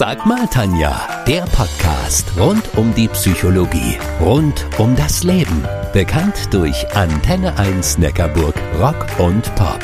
Sag 0.00 0.24
mal, 0.24 0.46
Tanja, 0.46 1.22
der 1.26 1.42
Podcast 1.42 2.34
rund 2.38 2.62
um 2.78 2.94
die 2.94 3.06
Psychologie, 3.08 3.98
rund 4.18 4.66
um 4.78 4.96
das 4.96 5.24
Leben. 5.24 5.62
Bekannt 5.92 6.54
durch 6.54 6.90
Antenne 6.96 7.58
1 7.58 7.98
Neckarburg 7.98 8.54
Rock 8.78 9.06
und 9.18 9.54
Pop. 9.56 9.78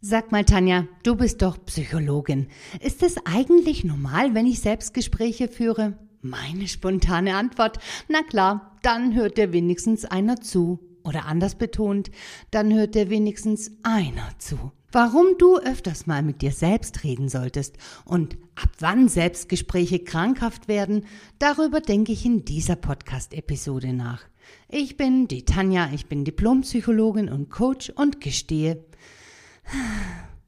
Sag 0.00 0.32
mal, 0.32 0.44
Tanja, 0.44 0.88
du 1.04 1.14
bist 1.14 1.42
doch 1.42 1.64
Psychologin. 1.66 2.48
Ist 2.80 3.04
es 3.04 3.24
eigentlich 3.24 3.84
normal, 3.84 4.34
wenn 4.34 4.46
ich 4.46 4.58
Selbstgespräche 4.58 5.46
führe? 5.46 5.96
Meine 6.24 6.68
spontane 6.68 7.36
Antwort, 7.36 7.78
na 8.08 8.22
klar, 8.22 8.78
dann 8.80 9.14
hört 9.14 9.36
dir 9.36 9.52
wenigstens 9.52 10.06
einer 10.06 10.40
zu. 10.40 10.80
Oder 11.04 11.26
anders 11.26 11.54
betont, 11.54 12.10
dann 12.50 12.72
hört 12.72 12.94
dir 12.94 13.10
wenigstens 13.10 13.72
einer 13.82 14.30
zu. 14.38 14.72
Warum 14.90 15.36
du 15.36 15.58
öfters 15.58 16.06
mal 16.06 16.22
mit 16.22 16.40
dir 16.40 16.52
selbst 16.52 17.04
reden 17.04 17.28
solltest 17.28 17.76
und 18.06 18.38
ab 18.54 18.70
wann 18.78 19.08
Selbstgespräche 19.08 19.98
krankhaft 19.98 20.66
werden, 20.66 21.04
darüber 21.38 21.82
denke 21.82 22.12
ich 22.12 22.24
in 22.24 22.46
dieser 22.46 22.76
Podcast-Episode 22.76 23.92
nach. 23.92 24.22
Ich 24.70 24.96
bin 24.96 25.28
die 25.28 25.44
Tanja, 25.44 25.90
ich 25.92 26.06
bin 26.06 26.24
Diplompsychologin 26.24 27.28
und 27.28 27.50
Coach 27.50 27.90
und 27.90 28.22
gestehe, 28.22 28.82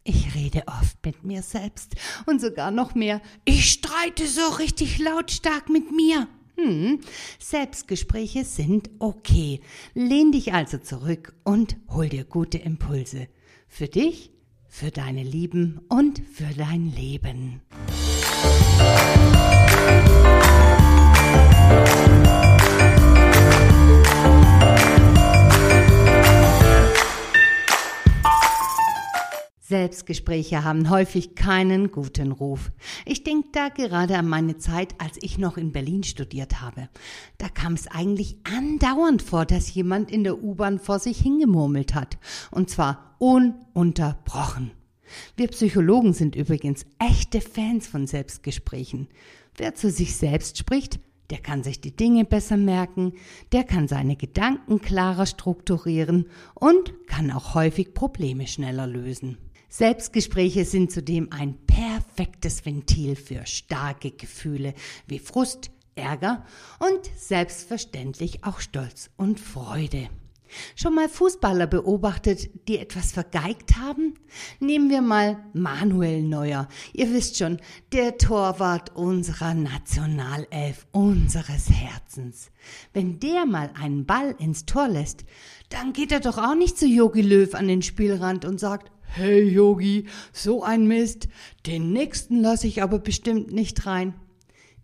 ich 0.06 0.34
rede 0.34 0.62
oft 0.66 0.96
mit 1.04 1.24
mir 1.24 1.42
selbst 1.42 1.96
und 2.26 2.40
sogar 2.40 2.70
noch 2.70 2.94
mehr. 2.94 3.20
Ich 3.44 3.70
streite 3.70 4.26
so 4.26 4.46
richtig 4.58 4.98
lautstark 4.98 5.68
mit 5.68 5.90
mir. 5.90 6.28
Hm, 6.56 7.00
Selbstgespräche 7.38 8.44
sind 8.44 8.88
okay. 8.98 9.60
Lehn 9.94 10.32
dich 10.32 10.54
also 10.54 10.78
zurück 10.78 11.34
und 11.44 11.76
hol 11.90 12.08
dir 12.08 12.24
gute 12.24 12.58
Impulse. 12.58 13.28
Für 13.68 13.88
dich, 13.88 14.32
für 14.68 14.90
deine 14.90 15.22
Lieben 15.22 15.80
und 15.88 16.22
für 16.32 16.54
dein 16.56 16.92
Leben. 16.94 17.60
Selbstgespräche 29.68 30.62
haben 30.62 30.90
häufig 30.90 31.34
keinen 31.34 31.90
guten 31.90 32.30
Ruf. 32.30 32.70
Ich 33.04 33.24
denke 33.24 33.48
da 33.50 33.68
gerade 33.68 34.16
an 34.16 34.28
meine 34.28 34.58
Zeit, 34.58 34.94
als 34.98 35.18
ich 35.20 35.38
noch 35.38 35.56
in 35.56 35.72
Berlin 35.72 36.04
studiert 36.04 36.60
habe. 36.60 36.88
Da 37.38 37.48
kam 37.48 37.72
es 37.72 37.88
eigentlich 37.88 38.36
andauernd 38.44 39.22
vor, 39.22 39.44
dass 39.44 39.74
jemand 39.74 40.12
in 40.12 40.22
der 40.22 40.40
U-Bahn 40.40 40.78
vor 40.78 41.00
sich 41.00 41.18
hingemurmelt 41.18 41.96
hat. 41.96 42.16
Und 42.52 42.70
zwar 42.70 43.16
ununterbrochen. 43.18 44.70
Wir 45.36 45.48
Psychologen 45.48 46.12
sind 46.12 46.36
übrigens 46.36 46.86
echte 47.00 47.40
Fans 47.40 47.88
von 47.88 48.06
Selbstgesprächen. 48.06 49.08
Wer 49.56 49.74
zu 49.74 49.90
sich 49.90 50.14
selbst 50.14 50.58
spricht, 50.58 51.00
der 51.30 51.38
kann 51.38 51.64
sich 51.64 51.80
die 51.80 51.96
Dinge 51.96 52.24
besser 52.24 52.56
merken, 52.56 53.14
der 53.50 53.64
kann 53.64 53.88
seine 53.88 54.14
Gedanken 54.14 54.80
klarer 54.80 55.26
strukturieren 55.26 56.26
und 56.54 56.94
kann 57.08 57.32
auch 57.32 57.54
häufig 57.54 57.94
Probleme 57.94 58.46
schneller 58.46 58.86
lösen. 58.86 59.38
Selbstgespräche 59.76 60.64
sind 60.64 60.90
zudem 60.90 61.28
ein 61.32 61.58
perfektes 61.66 62.64
Ventil 62.64 63.14
für 63.14 63.44
starke 63.44 64.10
Gefühle 64.10 64.72
wie 65.06 65.18
Frust, 65.18 65.70
Ärger 65.94 66.46
und 66.78 67.10
selbstverständlich 67.18 68.42
auch 68.42 68.60
Stolz 68.60 69.10
und 69.18 69.38
Freude. 69.38 70.08
Schon 70.76 70.94
mal 70.94 71.10
Fußballer 71.10 71.66
beobachtet, 71.66 72.48
die 72.68 72.78
etwas 72.78 73.12
vergeigt 73.12 73.76
haben? 73.76 74.14
Nehmen 74.60 74.88
wir 74.88 75.02
mal 75.02 75.44
Manuel 75.52 76.22
Neuer. 76.22 76.68
Ihr 76.94 77.12
wisst 77.12 77.36
schon, 77.36 77.58
der 77.92 78.16
Torwart 78.16 78.96
unserer 78.96 79.52
Nationalelf, 79.52 80.86
unseres 80.92 81.68
Herzens. 81.68 82.50
Wenn 82.94 83.20
der 83.20 83.44
mal 83.44 83.70
einen 83.78 84.06
Ball 84.06 84.34
ins 84.38 84.64
Tor 84.64 84.88
lässt, 84.88 85.26
dann 85.68 85.92
geht 85.92 86.12
er 86.12 86.20
doch 86.20 86.38
auch 86.38 86.54
nicht 86.54 86.78
zu 86.78 86.86
Jogi 86.86 87.20
Löw 87.20 87.54
an 87.54 87.68
den 87.68 87.82
Spielrand 87.82 88.46
und 88.46 88.58
sagt, 88.58 88.90
Hey 89.14 89.48
Yogi, 89.48 90.06
so 90.32 90.62
ein 90.62 90.86
Mist. 90.86 91.28
Den 91.66 91.92
nächsten 91.92 92.40
lasse 92.40 92.66
ich 92.66 92.82
aber 92.82 92.98
bestimmt 92.98 93.52
nicht 93.52 93.86
rein. 93.86 94.14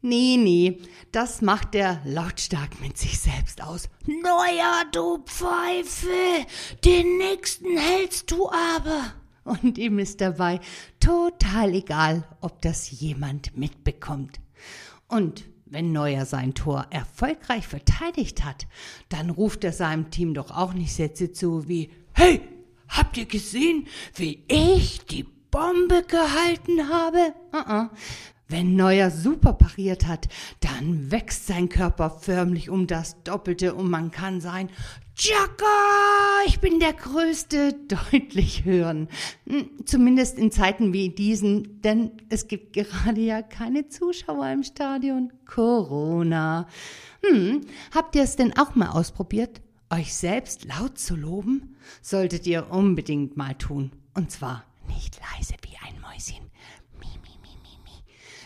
Nee, 0.01 0.37
nee, 0.37 0.79
das 1.13 1.43
macht 1.43 1.75
er 1.77 2.01
lautstark 2.05 2.81
mit 2.81 2.99
sich 2.99 3.21
selbst 3.21 3.63
aus. 3.63 3.89
Neuer, 4.07 4.85
du 4.91 5.19
Pfeife, 5.25 6.47
den 6.85 7.19
nächsten 7.19 7.77
hältst 7.77 8.31
du 8.31 8.49
aber. 8.49 9.13
Und 9.45 9.79
ihm 9.79 9.99
ist 9.99 10.21
dabei 10.21 10.61
total 10.99 11.75
egal, 11.75 12.25
ob 12.41 12.63
das 12.63 12.91
jemand 12.91 13.57
mitbekommt. 13.57 14.41
Und 15.09 15.45
wenn 15.67 15.93
Neuer 15.93 16.27
sein 16.27 16.55
Tor 16.55 16.87
erfolgreich 16.91 17.67
verteidigt 17.67 18.45
hat, 18.45 18.67
dann 19.09 19.31
ruft 19.31 19.63
er 19.65 19.73
seinem 19.73 20.11
Team 20.11 20.35
doch 20.35 20.51
auch 20.51 20.75
nicht 20.75 20.93
Sätze 20.93 21.33
zu 21.33 21.69
wie 21.69 21.91
Hey, 22.13 22.41
Habt 22.93 23.17
ihr 23.17 23.27
gesehen, 23.27 23.87
wie 24.15 24.45
ich 24.49 25.05
die 25.07 25.25
Bombe 25.51 26.03
gehalten 26.03 26.89
habe? 26.89 27.35
Uh 27.53 27.57
-uh. 27.57 27.91
Wenn 28.49 28.77
Neuer 28.77 29.11
super 29.11 29.55
pariert 29.55 30.07
hat, 30.07 30.29
dann 30.61 31.11
wächst 31.11 31.47
sein 31.47 31.71
Körper 31.71 32.11
förmlich 32.11 32.69
um 32.69 32.87
das 32.87 33.23
Doppelte 33.23 33.75
und 33.75 33.89
man 33.89 34.11
kann 34.11 34.43
sein 34.43 34.69
Chaka, 35.15 35.65
ich 36.47 36.61
bin 36.61 36.79
der 36.79 36.93
Größte 36.93 37.73
deutlich 38.13 38.67
hören. 38.67 39.09
Hm, 39.47 39.71
zumindest 39.87 40.39
in 40.39 40.51
Zeiten 40.51 40.93
wie 40.93 41.09
diesen, 41.09 41.81
denn 41.81 42.11
es 42.29 42.47
gibt 42.47 42.75
gerade 42.75 43.23
ja 43.23 43.41
keine 43.41 43.89
Zuschauer 43.89 44.49
im 44.49 44.65
Stadion. 44.65 45.33
Corona. 45.47 46.69
Hm, 47.25 47.63
habt 47.95 48.17
ihr 48.17 48.23
es 48.23 48.37
denn 48.37 48.55
auch 48.59 48.75
mal 48.75 48.91
ausprobiert? 48.91 49.63
Euch 49.93 50.15
selbst 50.15 50.65
laut 50.65 50.97
zu 50.97 51.15
loben, 51.15 51.77
solltet 52.01 52.47
ihr 52.47 52.71
unbedingt 52.71 53.37
mal 53.37 53.55
tun. 53.55 53.93
Und 54.15 54.31
zwar 54.31 54.65
nicht 54.89 55.21
leise 55.21 55.53
wie 55.61 55.77
ein 55.87 56.01
Mäuschen. 56.01 56.51
Mi, 56.99 57.09
mi, 57.23 57.37
mi, 57.43 57.55
mi, 57.63 57.79
mi. 57.85 58.03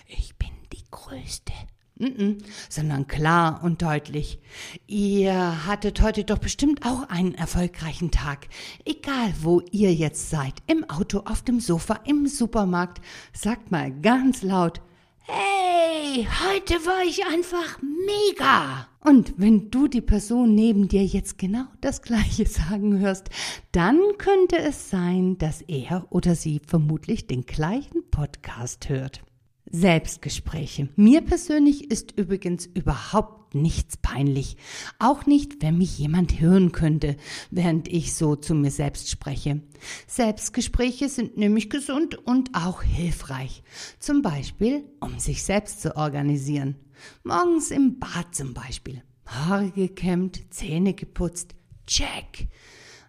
Ich 0.09 0.35
bin 0.35 0.51
die 0.73 0.83
Größte. 0.91 1.53
Mm 1.99 2.05
-mm, 2.05 2.45
sondern 2.69 3.07
klar 3.07 3.63
und 3.63 3.81
deutlich. 3.81 4.41
Ihr 4.89 5.67
hattet 5.67 6.03
heute 6.03 6.25
doch 6.25 6.39
bestimmt 6.39 6.85
auch 6.85 7.09
einen 7.11 7.37
erfolgreichen 7.37 8.11
Tag. 8.11 8.49
Egal, 8.85 9.33
wo 9.41 9.61
ihr 9.71 9.95
jetzt 9.95 10.31
seid, 10.31 10.55
im 10.67 10.91
Auto, 10.91 11.21
auf 11.27 11.43
dem 11.43 11.61
Sofa, 11.61 12.01
im 12.07 12.27
Supermarkt, 12.27 13.01
sagt 13.33 13.71
mal 13.71 13.93
ganz 13.93 14.43
laut, 14.43 14.83
Hey, 15.29 16.29
heute 16.45 16.75
war 16.87 17.03
ich 17.05 17.27
einfach 17.27 17.81
mega. 17.83 18.87
Und 19.01 19.35
wenn 19.39 19.73
du 19.73 19.89
die 19.89 20.01
Person 20.01 20.55
neben 20.55 20.87
dir 20.87 21.05
jetzt 21.05 21.37
genau 21.37 21.65
das 21.81 22.01
gleiche 22.03 22.47
sagen 22.47 23.01
hörst, 23.01 23.31
dann 23.73 24.01
könnte 24.19 24.57
es 24.57 24.89
sein, 24.89 25.37
dass 25.37 25.63
er 25.63 26.07
oder 26.11 26.37
sie 26.37 26.61
vermutlich 26.65 27.27
den 27.27 27.45
gleichen 27.45 28.09
Podcast 28.09 28.89
hört. 28.89 29.25
Selbstgespräche. 29.69 30.91
Mir 30.95 31.23
persönlich 31.23 31.91
ist 31.91 32.13
übrigens 32.13 32.67
überhaupt 32.67 33.46
nichts 33.63 33.97
peinlich. 33.97 34.57
Auch 34.99 35.27
nicht, 35.27 35.63
wenn 35.63 35.79
mich 35.79 35.99
jemand 35.99 36.41
hören 36.41 36.73
könnte, 36.73 37.17
während 37.51 37.89
ich 37.89 38.15
so 38.15 38.37
zu 38.37 38.55
mir 38.55 38.71
selbst 38.71 39.11
spreche. 39.11 39.63
Selbstgespräche 40.07 41.09
sind 41.09 41.37
nämlich 41.37 41.71
gesund 41.71 42.17
und 42.27 42.55
auch 42.55 42.83
hilfreich. 42.83 43.63
Zum 43.99 44.23
Beispiel, 44.23 44.85
um 45.01 45.19
sich 45.19 45.43
selbst 45.43 45.83
zu 45.83 45.97
organisieren. 45.97 46.77
Morgens 47.25 47.71
im 47.71 47.99
Bad 47.99 48.35
zum 48.35 48.55
Beispiel. 48.55 49.03
Haare 49.27 49.71
gekämmt, 49.71 50.43
Zähne 50.51 50.95
geputzt. 50.95 51.55
Check. 51.87 52.49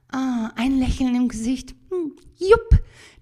Ah, 0.09 0.51
ein 0.55 0.79
Lächeln 0.79 1.15
im 1.15 1.27
Gesicht. 1.27 1.75
Hm, 1.89 2.15
jupp. 2.37 2.81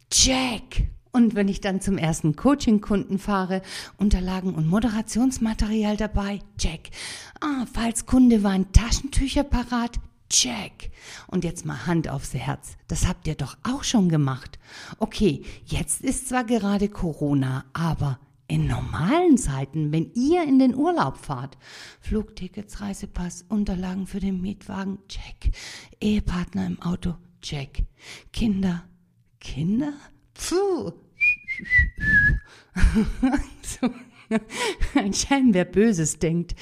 Check. 0.09 0.89
Und 1.15 1.33
wenn 1.33 1.47
ich 1.47 1.61
dann 1.61 1.79
zum 1.79 1.97
ersten 1.97 2.35
Coaching-Kunden 2.35 3.19
fahre, 3.19 3.61
Unterlagen 3.95 4.53
und 4.53 4.67
Moderationsmaterial 4.67 5.95
dabei, 5.95 6.39
check. 6.57 6.91
Ah, 7.39 7.65
falls 7.71 8.05
Kunde 8.05 8.43
waren 8.43 8.73
Taschentücher 8.73 9.45
parat, 9.45 10.01
check. 10.29 10.91
Und 11.27 11.45
jetzt 11.45 11.65
mal 11.65 11.87
Hand 11.87 12.09
aufs 12.09 12.33
Herz. 12.33 12.75
Das 12.89 13.07
habt 13.07 13.27
ihr 13.27 13.35
doch 13.35 13.55
auch 13.63 13.85
schon 13.85 14.09
gemacht. 14.09 14.59
Okay, 14.99 15.43
jetzt 15.63 16.01
ist 16.01 16.27
zwar 16.27 16.43
gerade 16.43 16.89
Corona, 16.89 17.63
aber 17.71 18.19
in 18.49 18.67
normalen 18.67 19.37
Zeiten, 19.37 19.93
wenn 19.93 20.11
ihr 20.15 20.43
in 20.43 20.59
den 20.59 20.75
Urlaub 20.75 21.15
fahrt, 21.15 21.57
Flugtickets, 22.01 22.81
Reisepass, 22.81 23.45
Unterlagen 23.47 24.05
für 24.05 24.19
den 24.19 24.41
Mietwagen, 24.41 24.97
check. 25.07 25.53
Ehepartner 26.01 26.67
im 26.67 26.81
Auto, 26.81 27.15
check. 27.41 27.85
Kinder, 28.33 28.83
Kinder? 29.39 29.93
Puh, 30.33 30.91
so, 33.61 33.89
ein 34.99 35.13
Schein, 35.13 35.53
wer 35.53 35.65
Böses 35.65 36.19
denkt. 36.19 36.55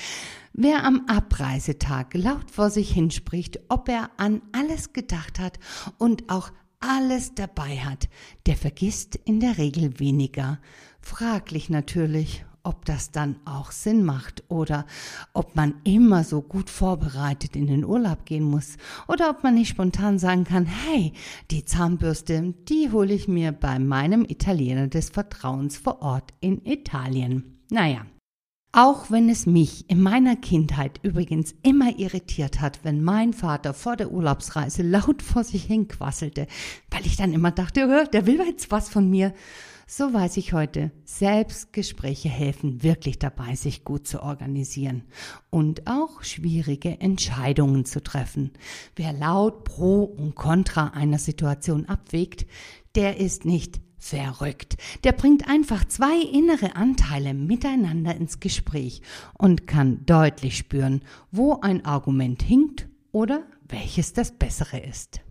Wer 0.53 0.83
am 0.83 1.05
Abreisetag 1.07 2.13
laut 2.13 2.51
vor 2.51 2.69
sich 2.69 2.91
hinspricht, 2.91 3.59
ob 3.69 3.89
er 3.89 4.11
an 4.17 4.41
alles 4.51 4.93
gedacht 4.93 5.39
hat 5.39 5.59
und 5.97 6.29
auch 6.29 6.51
alles 6.79 7.33
dabei 7.33 7.79
hat, 7.79 8.09
der 8.45 8.55
vergisst 8.55 9.15
in 9.15 9.39
der 9.39 9.57
Regel 9.57 9.99
weniger. 9.99 10.59
Fraglich 11.01 11.69
natürlich, 11.69 12.45
ob 12.63 12.85
das 12.85 13.11
dann 13.11 13.35
auch 13.45 13.71
Sinn 13.71 14.03
macht 14.05 14.43
oder 14.47 14.85
ob 15.33 15.55
man 15.55 15.75
immer 15.83 16.23
so 16.23 16.41
gut 16.41 16.69
vorbereitet 16.69 17.55
in 17.55 17.67
den 17.67 17.83
Urlaub 17.83 18.25
gehen 18.25 18.43
muss 18.43 18.77
oder 19.07 19.29
ob 19.29 19.43
man 19.43 19.55
nicht 19.55 19.69
spontan 19.69 20.17
sagen 20.17 20.45
kann, 20.45 20.65
hey, 20.65 21.13
die 21.51 21.65
Zahnbürste, 21.65 22.53
die 22.69 22.89
hole 22.91 23.13
ich 23.13 23.27
mir 23.27 23.51
bei 23.51 23.79
meinem 23.79 24.23
Italiener 24.23 24.87
des 24.87 25.09
Vertrauens 25.09 25.77
vor 25.77 26.01
Ort 26.01 26.31
in 26.39 26.65
Italien. 26.65 27.59
Naja, 27.69 28.05
auch 28.71 29.11
wenn 29.11 29.29
es 29.29 29.45
mich 29.45 29.87
in 29.89 30.01
meiner 30.01 30.35
Kindheit 30.35 30.99
übrigens 31.03 31.53
immer 31.61 31.99
irritiert 31.99 32.59
hat, 32.59 32.79
wenn 32.83 33.03
mein 33.03 33.33
Vater 33.33 33.73
vor 33.75 33.97
der 33.97 34.11
Urlaubsreise 34.11 34.81
laut 34.81 35.21
vor 35.21 35.43
sich 35.43 35.65
hinquasselte, 35.65 36.47
weil 36.89 37.05
ich 37.05 37.15
dann 37.15 37.33
immer 37.33 37.51
dachte, 37.51 38.07
der 38.11 38.25
will 38.25 38.39
jetzt 38.39 38.71
was 38.71 38.89
von 38.89 39.09
mir. 39.09 39.33
So 39.95 40.11
weiß 40.11 40.37
ich 40.37 40.53
heute, 40.53 40.89
Selbstgespräche 41.05 42.27
helfen 42.27 42.81
wirklich 42.81 43.19
dabei, 43.19 43.53
sich 43.53 43.83
gut 43.83 44.07
zu 44.07 44.23
organisieren 44.23 45.03
und 45.51 45.85
auch 45.85 46.23
schwierige 46.23 46.99
Entscheidungen 46.99 47.85
zu 47.85 48.01
treffen. 48.01 48.53
Wer 48.95 49.13
laut 49.13 49.65
pro 49.65 50.01
und 50.01 50.33
contra 50.33 50.87
einer 50.87 51.19
Situation 51.19 51.85
abwägt, 51.85 52.47
der 52.95 53.17
ist 53.17 53.45
nicht 53.45 53.81
verrückt. 53.99 54.77
Der 55.03 55.11
bringt 55.11 55.47
einfach 55.47 55.85
zwei 55.85 56.19
innere 56.19 56.75
Anteile 56.75 57.35
miteinander 57.35 58.15
ins 58.15 58.39
Gespräch 58.39 59.03
und 59.37 59.67
kann 59.67 60.07
deutlich 60.07 60.57
spüren, 60.57 61.03
wo 61.29 61.59
ein 61.61 61.85
Argument 61.85 62.41
hinkt 62.41 62.87
oder 63.11 63.43
welches 63.67 64.11
das 64.13 64.31
bessere 64.31 64.79
ist. 64.79 65.21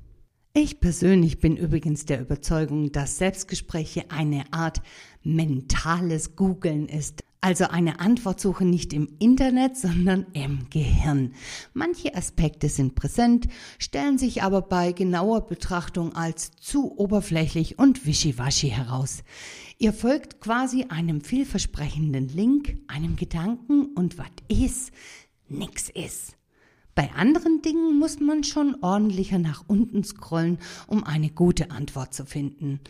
Ich 0.54 0.81
persönlich 0.81 1.40
bin 1.40 1.56
übrigens 1.56 2.04
der 2.04 2.20
Überzeugung, 2.20 2.93
dass 2.93 3.16
Selbstgespräche 3.16 4.10
eine 4.10 4.52
Art 4.52 4.82
mentales 5.22 6.37
Googeln 6.37 6.88
ist. 6.88 7.25
Also 7.40 7.69
eine 7.69 8.00
Antwortsuche 8.00 8.66
nicht 8.66 8.93
im 8.93 9.08
Internet, 9.19 9.78
sondern 9.78 10.26
im 10.34 10.69
Gehirn. 10.69 11.32
Manche 11.72 12.14
Aspekte 12.14 12.69
sind 12.69 12.94
präsent, 12.94 13.49
stellen 13.78 14.19
sich 14.19 14.43
aber 14.43 14.60
bei 14.60 14.93
genauer 14.93 15.46
Betrachtung 15.46 16.14
als 16.14 16.50
zu 16.60 16.98
oberflächlich 16.98 17.78
und 17.78 18.05
wischiwaschi 18.05 18.69
heraus. 18.69 19.25
Ihr 19.78 19.94
folgt 19.94 20.43
quasi 20.43 20.84
einem 20.90 21.22
vielversprechenden 21.22 22.28
Link, 22.28 22.76
einem 22.88 23.16
Gedanken 23.16 23.87
und 23.94 24.19
was 24.19 24.28
ist, 24.48 24.93
nix 25.48 25.88
ist. 25.88 26.37
Bei 26.94 27.11
anderen 27.15 27.62
Dingen 27.62 27.99
muss 27.99 28.21
man 28.21 28.44
schon 28.44 28.77
ordentlicher 28.83 29.39
nach 29.39 29.65
unten 29.67 30.05
scrollen, 30.05 30.59
um 30.87 31.05
eine 31.05 31.31
gute 31.31 31.71
Antwort 31.71 32.12
zu 32.12 32.27
finden. 32.27 32.81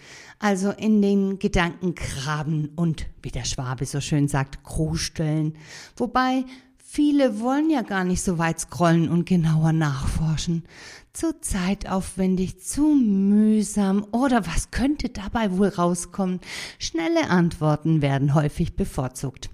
Also 0.40 0.70
in 0.70 1.00
den 1.00 1.38
Gedanken 1.38 1.94
graben 1.94 2.70
und, 2.74 3.06
wie 3.22 3.30
der 3.30 3.44
Schwabe 3.44 3.86
so 3.86 4.00
schön 4.00 4.26
sagt, 4.26 4.64
krusteln. 4.64 5.54
Wobei 5.96 6.44
viele 6.78 7.38
wollen 7.38 7.70
ja 7.70 7.82
gar 7.82 8.02
nicht 8.02 8.22
so 8.22 8.38
weit 8.38 8.58
scrollen 8.58 9.08
und 9.08 9.24
genauer 9.24 9.72
nachforschen. 9.72 10.64
Zu 11.12 11.40
zeitaufwendig, 11.40 12.60
zu 12.60 12.82
mühsam 12.88 14.04
oder 14.10 14.46
was 14.46 14.72
könnte 14.72 15.10
dabei 15.10 15.56
wohl 15.56 15.68
rauskommen? 15.68 16.40
Schnelle 16.80 17.30
Antworten 17.30 18.02
werden 18.02 18.34
häufig 18.34 18.74
bevorzugt. 18.74 19.50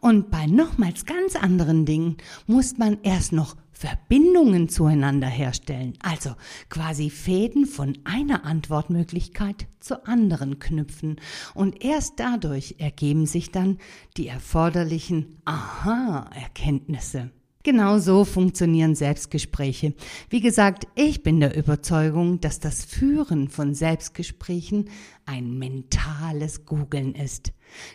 Und 0.00 0.30
bei 0.30 0.46
nochmals 0.46 1.04
ganz 1.04 1.36
anderen 1.36 1.86
Dingen 1.86 2.16
muss 2.46 2.78
man 2.78 2.98
erst 3.02 3.32
noch 3.32 3.56
Verbindungen 3.78 4.68
zueinander 4.68 5.28
herstellen, 5.28 5.92
also 6.02 6.30
quasi 6.68 7.10
Fäden 7.10 7.64
von 7.64 7.96
einer 8.02 8.44
Antwortmöglichkeit 8.44 9.68
zur 9.78 10.08
anderen 10.08 10.58
knüpfen. 10.58 11.20
Und 11.54 11.84
erst 11.84 12.14
dadurch 12.16 12.74
ergeben 12.78 13.26
sich 13.26 13.52
dann 13.52 13.78
die 14.16 14.26
erforderlichen 14.26 15.36
Aha-Erkenntnisse. 15.44 17.30
Genau 17.62 17.98
so 17.98 18.24
funktionieren 18.24 18.94
Selbstgespräche. 18.94 19.94
Wie 20.30 20.40
gesagt, 20.40 20.88
ich 20.96 21.22
bin 21.22 21.38
der 21.38 21.56
Überzeugung, 21.56 22.40
dass 22.40 22.60
das 22.60 22.84
Führen 22.84 23.48
von 23.48 23.74
Selbstgesprächen 23.74 24.88
ein 25.26 25.58
mentales 25.58 26.64
Googeln 26.66 27.14
ist. 27.14 27.52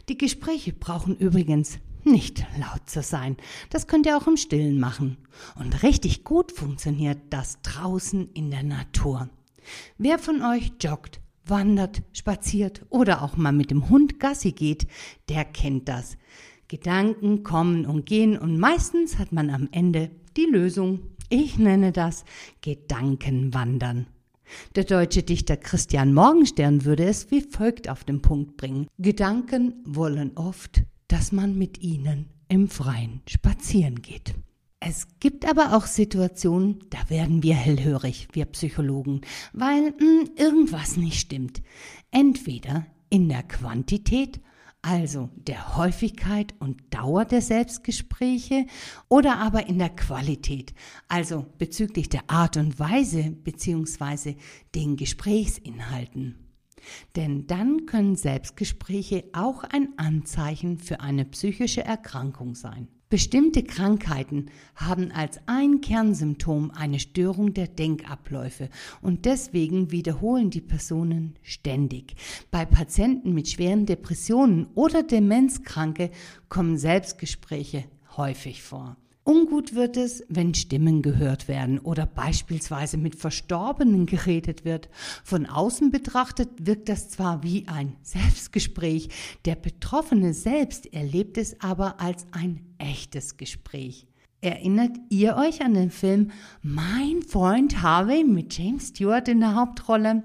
Die 0.10 0.18
Gespräche 0.18 0.74
brauchen 0.74 1.18
übrigens 1.18 1.80
nicht 2.04 2.46
laut 2.60 2.90
zu 2.90 3.02
sein. 3.02 3.38
Das 3.70 3.88
könnt 3.88 4.06
ihr 4.06 4.18
auch 4.18 4.28
im 4.28 4.38
Stillen 4.38 4.80
machen. 4.80 5.18
Und 5.56 5.84
richtig 5.84 6.24
gut 6.24 6.52
funktioniert 6.52 7.20
das 7.30 7.62
draußen 7.62 8.30
in 8.34 8.52
der 8.52 8.64
Natur. 8.64 9.30
Wer 9.98 10.20
von 10.20 10.42
euch 10.42 10.74
joggt, 10.82 11.22
wandert, 11.46 12.04
spaziert 12.14 12.86
oder 12.90 13.22
auch 13.22 13.38
mal 13.38 13.52
mit 13.52 13.72
dem 13.72 13.90
Hund 13.90 14.20
Gassi 14.20 14.52
geht, 14.52 14.88
der 15.30 15.46
kennt 15.46 15.88
das. 15.88 16.18
Gedanken 16.68 17.44
kommen 17.44 17.86
und 17.86 18.06
gehen 18.06 18.38
und 18.38 18.58
meistens 18.58 19.20
hat 19.20 19.32
man 19.32 19.50
am 19.50 19.70
Ende 19.72 20.12
die 20.38 20.46
Lösung. 20.46 21.02
Ich 21.30 21.58
nenne 21.58 21.92
das 21.92 22.26
Gedankenwandern. 22.62 24.08
Der 24.76 24.84
deutsche 24.84 25.24
Dichter 25.24 25.58
Christian 25.58 26.14
Morgenstern 26.14 26.86
würde 26.86 27.06
es 27.06 27.32
wie 27.32 27.42
folgt 27.42 27.90
auf 27.90 28.04
den 28.04 28.22
Punkt 28.22 28.58
bringen. 28.58 28.88
Gedanken 28.98 29.76
wollen 29.86 30.32
oft, 30.36 30.84
dass 31.08 31.32
man 31.32 31.58
mit 31.58 31.82
ihnen 31.82 32.30
im 32.48 32.70
Freien 32.70 33.22
spazieren 33.28 34.02
geht. 34.02 34.36
Es 34.80 35.08
gibt 35.20 35.48
aber 35.48 35.78
auch 35.78 35.86
Situationen, 35.86 36.80
da 36.90 37.10
werden 37.10 37.42
wir 37.42 37.56
hellhörig, 37.56 38.28
wir 38.34 38.46
Psychologen, 38.46 39.22
weil 39.54 39.92
mh, 39.92 39.98
hm, 40.00 40.30
irgendwas 40.36 40.98
nicht 40.98 41.20
stimmt. 41.20 41.62
Entweder 42.12 42.86
in 43.10 43.30
der 43.30 43.44
Quantität 43.44 44.42
also 44.84 45.30
der 45.36 45.78
Häufigkeit 45.78 46.54
und 46.60 46.94
Dauer 46.94 47.26
der 47.26 47.42
Selbstgespräche 47.42 48.68
oder 49.10 49.38
aber 49.38 49.68
in 49.68 49.80
der 49.80 49.90
Qualität, 49.90 50.74
also 51.08 51.46
bezüglich 51.58 52.10
der 52.10 52.30
Art 52.30 52.58
und 52.58 52.80
Weise 52.80 53.32
bzw. 53.32 54.36
den 54.76 54.98
Gesprächsinhalten. 54.98 56.36
Denn 57.16 57.48
dann 57.48 57.86
können 57.86 58.18
Selbstgespräche 58.18 59.24
auch 59.32 59.64
ein 59.64 59.98
Anzeichen 59.98 60.78
für 60.78 61.00
eine 61.00 61.24
psychische 61.24 61.84
Erkrankung 61.84 62.54
sein. 62.54 62.90
Bestimmte 63.14 63.62
Krankheiten 63.62 64.48
haben 64.76 65.12
als 65.12 65.40
ein 65.46 65.82
Kernsymptom 65.82 66.72
eine 66.72 66.98
Störung 66.98 67.54
der 67.54 67.68
Denkabläufe 67.68 68.70
und 69.04 69.26
deswegen 69.26 69.92
wiederholen 69.92 70.50
die 70.50 70.62
Personen 70.62 71.36
ständig. 71.44 72.16
Bei 72.50 72.66
Patienten 72.66 73.36
mit 73.36 73.50
schweren 73.50 73.86
Depressionen 73.86 74.66
oder 74.74 75.04
Demenzkranke 75.04 76.10
kommen 76.50 76.80
Selbstgespräche 76.80 77.84
häufig 78.18 78.64
vor. 78.64 78.98
Ungut 79.26 79.74
wird 79.74 79.96
es, 79.96 80.24
wenn 80.28 80.54
Stimmen 80.54 81.02
gehört 81.02 81.48
werden 81.48 81.80
oder 81.80 82.06
beispielsweise 82.06 82.98
mit 82.98 83.16
Verstorbenen 83.16 84.06
geredet 84.06 84.66
wird. 84.66 84.90
Von 85.24 85.46
außen 85.46 85.92
betrachtet 85.92 86.50
wirkt 86.60 86.90
das 86.90 87.10
zwar 87.10 87.42
wie 87.42 87.66
ein 87.70 87.96
Selbstgespräch, 88.02 89.08
der 89.46 89.56
Betroffene 89.56 90.34
selbst 90.34 90.94
erlebt 90.94 91.38
es 91.38 91.62
aber 91.62 92.02
als 92.02 92.26
ein 92.32 92.66
echtes 92.80 93.38
Gespräch. 93.38 94.08
Erinnert 94.42 94.98
ihr 95.08 95.38
euch 95.38 95.62
an 95.62 95.74
den 95.74 95.90
Film 95.90 96.32
Mein 96.62 97.22
Freund 97.26 97.82
Harvey 97.82 98.26
mit 98.26 98.58
James 98.58 98.90
Stewart 98.90 99.30
in 99.30 99.40
der 99.40 99.56
Hauptrolle? 99.56 100.24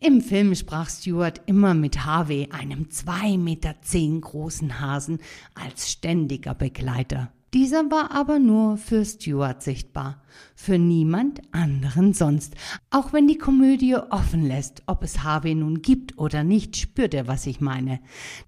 Im 0.00 0.22
Film 0.22 0.54
sprach 0.54 0.88
Stewart 0.88 1.42
immer 1.44 1.74
mit 1.74 2.06
Harvey, 2.06 2.48
einem 2.50 2.90
zwei 2.90 3.36
Meter 3.36 3.74
zehn 3.82 4.22
großen 4.22 4.80
Hasen, 4.80 5.18
als 5.54 5.92
ständiger 5.92 6.54
Begleiter. 6.54 7.30
Dieser 7.54 7.88
war 7.88 8.10
aber 8.10 8.40
nur 8.40 8.76
für 8.76 9.04
Stuart 9.04 9.62
sichtbar, 9.62 10.20
für 10.56 10.76
niemand 10.76 11.40
anderen 11.52 12.12
sonst. 12.12 12.56
Auch 12.90 13.12
wenn 13.12 13.28
die 13.28 13.38
Komödie 13.38 13.94
offen 13.94 14.44
lässt, 14.44 14.82
ob 14.86 15.04
es 15.04 15.22
Harvey 15.22 15.54
nun 15.54 15.80
gibt 15.80 16.18
oder 16.18 16.42
nicht, 16.42 16.76
spürt 16.76 17.14
er, 17.14 17.28
was 17.28 17.46
ich 17.46 17.60
meine. 17.60 18.00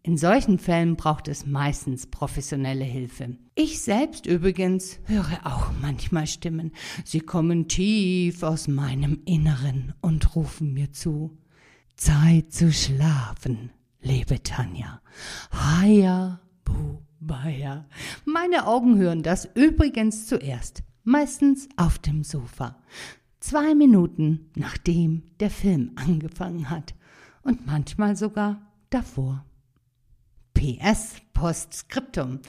In 0.02 0.16
solchen 0.16 0.58
Fällen 0.58 0.96
braucht 0.96 1.28
es 1.28 1.46
meistens 1.46 2.08
professionelle 2.08 2.82
Hilfe. 2.84 3.36
Ich 3.54 3.80
selbst 3.80 4.26
übrigens 4.26 4.98
höre 5.04 5.38
auch 5.44 5.70
manchmal 5.80 6.26
Stimmen. 6.26 6.72
Sie 7.04 7.20
kommen 7.20 7.68
tief 7.68 8.42
aus 8.42 8.66
meinem 8.66 9.20
Inneren 9.24 9.94
und 10.00 10.34
rufen 10.34 10.74
mir 10.74 10.90
zu. 10.90 11.38
Zeit 11.94 12.52
zu 12.52 12.72
schlafen, 12.72 13.70
liebe 14.00 14.42
Tanja. 14.42 15.00
Haya, 15.52 16.40
bu, 16.64 16.98
Baja. 17.20 17.86
Meine 18.24 18.66
Augen 18.66 18.98
hören 18.98 19.22
das 19.22 19.48
übrigens 19.54 20.26
zuerst, 20.26 20.82
meistens 21.04 21.68
auf 21.76 21.98
dem 21.98 22.24
Sofa. 22.24 22.76
Zwei 23.40 23.74
Minuten 23.74 24.50
nachdem 24.56 25.22
der 25.40 25.50
Film 25.50 25.92
angefangen 25.96 26.70
hat 26.70 26.94
und 27.42 27.66
manchmal 27.66 28.16
sogar 28.16 28.60
davor. 28.90 29.44
PS 30.54 31.16
Postskriptum. 31.32 32.40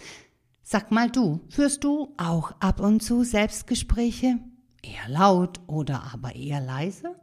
Sag 0.63 0.91
mal 0.91 1.09
du, 1.09 1.41
führst 1.49 1.83
du 1.83 2.13
auch 2.17 2.51
ab 2.59 2.79
und 2.79 3.01
zu 3.01 3.23
Selbstgespräche? 3.23 4.39
Eher 4.81 5.09
laut 5.09 5.59
oder 5.67 6.13
aber 6.13 6.35
eher 6.35 6.61
leise? 6.61 7.15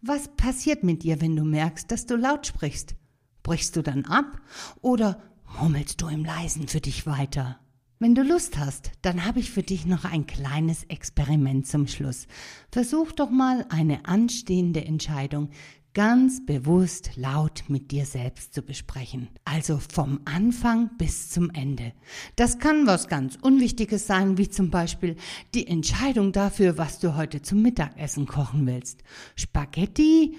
Was 0.00 0.28
passiert 0.28 0.82
mit 0.82 1.02
dir, 1.02 1.20
wenn 1.20 1.36
du 1.36 1.44
merkst, 1.44 1.90
dass 1.90 2.06
du 2.06 2.16
laut 2.16 2.46
sprichst? 2.46 2.94
Brichst 3.42 3.76
du 3.76 3.82
dann 3.82 4.04
ab 4.04 4.40
oder 4.80 5.22
murmelst 5.58 6.00
du 6.00 6.08
im 6.08 6.24
Leisen 6.24 6.68
für 6.68 6.80
dich 6.80 7.06
weiter? 7.06 7.58
Wenn 7.98 8.14
du 8.14 8.22
Lust 8.22 8.58
hast, 8.58 8.90
dann 9.02 9.24
habe 9.24 9.38
ich 9.38 9.50
für 9.52 9.62
dich 9.62 9.86
noch 9.86 10.04
ein 10.04 10.26
kleines 10.26 10.84
Experiment 10.84 11.68
zum 11.68 11.86
Schluss. 11.86 12.26
Versuch 12.72 13.12
doch 13.12 13.30
mal 13.30 13.64
eine 13.68 14.06
anstehende 14.06 14.84
Entscheidung 14.84 15.50
ganz 15.94 16.44
bewusst 16.44 17.12
laut 17.16 17.64
mit 17.68 17.90
dir 17.90 18.06
selbst 18.06 18.54
zu 18.54 18.62
besprechen. 18.62 19.28
Also 19.44 19.78
vom 19.78 20.20
Anfang 20.24 20.90
bis 20.96 21.30
zum 21.30 21.50
Ende. 21.50 21.92
Das 22.36 22.58
kann 22.58 22.86
was 22.86 23.08
ganz 23.08 23.36
Unwichtiges 23.40 24.06
sein, 24.06 24.38
wie 24.38 24.48
zum 24.48 24.70
Beispiel 24.70 25.16
die 25.54 25.66
Entscheidung 25.66 26.32
dafür, 26.32 26.78
was 26.78 26.98
du 26.98 27.14
heute 27.16 27.42
zum 27.42 27.62
Mittagessen 27.62 28.26
kochen 28.26 28.66
willst. 28.66 29.02
Spaghetti 29.36 30.38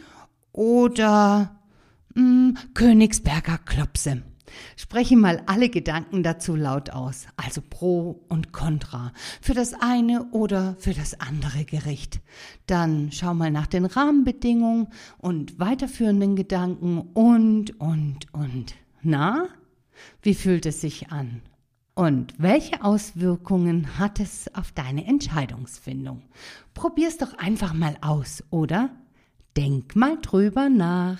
oder 0.52 1.62
mh, 2.16 2.22
hm, 2.22 2.58
Königsberger 2.74 3.60
Klopse. 3.60 4.24
Spreche 4.76 5.16
mal 5.18 5.44
alle 5.46 5.70
Gedanken 5.70 6.24
dazu 6.24 6.56
laut 6.56 6.90
aus, 6.90 7.26
also 7.38 7.62
pro 7.62 8.24
und 8.30 8.52
contra, 8.54 9.12
für 9.42 9.54
das 9.54 9.74
eine 9.74 10.26
oder 10.32 10.76
für 10.80 10.94
das 10.94 11.20
andere 11.20 11.66
Gericht. 11.66 12.22
Dann 12.68 13.12
schau 13.12 13.34
mal 13.34 13.52
nach 13.52 13.68
den 13.68 13.86
Rahmenbedingungen 13.86 14.88
und 15.18 15.60
weiterführenden 15.60 16.36
Gedanken 16.36 17.00
und, 17.14 17.80
und, 17.80 18.34
und. 18.34 18.76
Na, 19.02 19.48
wie 20.22 20.34
fühlt 20.34 20.66
es 20.66 20.82
sich 20.82 21.12
an? 21.12 21.42
Und 21.96 22.34
welche 22.40 22.84
Auswirkungen 22.84 24.00
hat 24.00 24.20
es 24.20 24.54
auf 24.56 24.72
deine 24.72 25.06
Entscheidungsfindung? 25.06 26.24
Probier's 26.74 27.18
doch 27.18 27.38
einfach 27.38 27.74
mal 27.74 27.98
aus, 28.02 28.44
oder? 28.50 28.90
Denk 29.56 29.96
mal 29.96 30.18
drüber 30.20 30.70
nach. 30.70 31.20